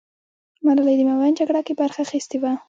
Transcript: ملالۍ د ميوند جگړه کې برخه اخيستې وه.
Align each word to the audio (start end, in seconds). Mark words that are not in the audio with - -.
ملالۍ 0.65 0.95
د 0.97 1.01
ميوند 1.07 1.35
جگړه 1.41 1.61
کې 1.67 1.73
برخه 1.81 1.99
اخيستې 2.05 2.37
وه. 2.41 2.51